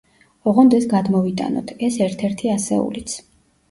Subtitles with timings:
[0.51, 3.23] ოღონდ ეს გადმოვიტანოთ; ეს ერთ-ერთი ასეულიც.